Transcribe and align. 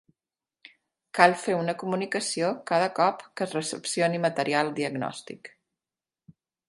Cal 1.17 1.35
fer 1.41 1.57
una 1.57 1.75
comunicació 1.83 2.49
cada 2.71 2.87
cop 3.01 3.21
que 3.27 3.47
es 3.47 3.53
recepcioni 3.59 4.23
material 4.25 4.73
diagnòstic. 4.81 5.53